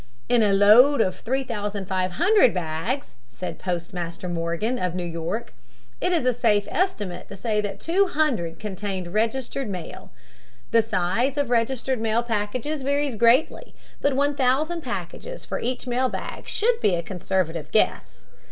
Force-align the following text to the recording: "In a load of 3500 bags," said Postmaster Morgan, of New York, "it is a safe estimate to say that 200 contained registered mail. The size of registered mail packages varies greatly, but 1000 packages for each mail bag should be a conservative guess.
"In 0.27 0.41
a 0.41 0.51
load 0.51 0.99
of 0.99 1.19
3500 1.19 2.55
bags," 2.55 3.13
said 3.29 3.59
Postmaster 3.59 4.27
Morgan, 4.27 4.79
of 4.79 4.95
New 4.95 5.03
York, 5.05 5.53
"it 6.01 6.11
is 6.11 6.25
a 6.25 6.33
safe 6.33 6.67
estimate 6.71 7.27
to 7.27 7.35
say 7.35 7.61
that 7.61 7.79
200 7.79 8.57
contained 8.57 9.13
registered 9.13 9.69
mail. 9.69 10.09
The 10.71 10.81
size 10.81 11.37
of 11.37 11.51
registered 11.51 12.01
mail 12.01 12.23
packages 12.23 12.81
varies 12.81 13.15
greatly, 13.15 13.75
but 14.01 14.15
1000 14.15 14.81
packages 14.81 15.45
for 15.45 15.59
each 15.59 15.85
mail 15.85 16.09
bag 16.09 16.47
should 16.47 16.81
be 16.81 16.95
a 16.95 17.03
conservative 17.03 17.69
guess. 17.71 18.21